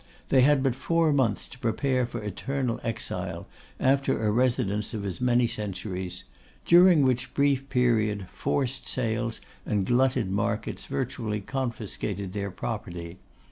They 0.29 0.41
had 0.41 0.63
but 0.63 0.73
four 0.73 1.13
months 1.13 1.47
to 1.49 1.59
prepare 1.59 2.07
for 2.07 2.23
eternal 2.23 2.79
exile, 2.83 3.47
after 3.79 4.25
a 4.25 4.31
residence 4.31 4.95
of 4.95 5.05
as 5.05 5.21
many 5.21 5.45
centuries; 5.45 6.23
during 6.65 7.03
which 7.03 7.35
brief 7.35 7.69
period 7.69 8.27
forced 8.33 8.87
sales 8.87 9.41
and 9.63 9.85
glutted 9.85 10.31
markets 10.31 10.85
virtually 10.87 11.39
confiscated 11.39 12.33
their 12.33 12.49
property. 12.49 13.19